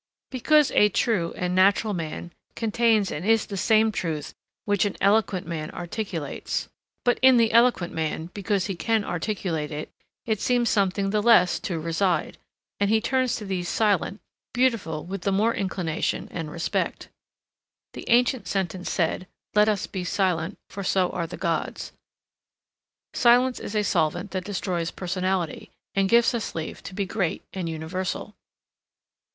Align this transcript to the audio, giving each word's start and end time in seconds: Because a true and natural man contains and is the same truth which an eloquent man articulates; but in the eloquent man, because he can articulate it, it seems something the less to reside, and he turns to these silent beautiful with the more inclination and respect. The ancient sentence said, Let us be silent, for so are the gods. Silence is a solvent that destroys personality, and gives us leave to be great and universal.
Because 0.31 0.71
a 0.71 0.89
true 0.89 1.31
and 1.37 1.53
natural 1.53 1.93
man 1.93 2.33
contains 2.55 3.11
and 3.11 3.23
is 3.23 3.45
the 3.45 3.55
same 3.55 3.91
truth 3.91 4.33
which 4.65 4.83
an 4.83 4.95
eloquent 4.99 5.45
man 5.45 5.69
articulates; 5.69 6.69
but 7.05 7.19
in 7.21 7.37
the 7.37 7.51
eloquent 7.51 7.93
man, 7.93 8.31
because 8.33 8.65
he 8.65 8.73
can 8.75 9.03
articulate 9.03 9.69
it, 9.69 9.91
it 10.25 10.41
seems 10.41 10.69
something 10.71 11.11
the 11.11 11.21
less 11.21 11.59
to 11.59 11.77
reside, 11.79 12.39
and 12.79 12.89
he 12.89 12.99
turns 12.99 13.35
to 13.35 13.45
these 13.45 13.69
silent 13.69 14.19
beautiful 14.55 15.05
with 15.05 15.21
the 15.21 15.31
more 15.31 15.53
inclination 15.53 16.27
and 16.31 16.49
respect. 16.49 17.09
The 17.93 18.09
ancient 18.09 18.47
sentence 18.47 18.89
said, 18.89 19.27
Let 19.53 19.69
us 19.69 19.85
be 19.85 20.03
silent, 20.03 20.57
for 20.67 20.83
so 20.83 21.11
are 21.11 21.27
the 21.27 21.37
gods. 21.37 21.91
Silence 23.13 23.59
is 23.59 23.75
a 23.75 23.83
solvent 23.83 24.31
that 24.31 24.45
destroys 24.45 24.89
personality, 24.89 25.69
and 25.93 26.09
gives 26.09 26.33
us 26.33 26.55
leave 26.55 26.81
to 26.85 26.95
be 26.95 27.05
great 27.05 27.43
and 27.53 27.69
universal. 27.69 28.33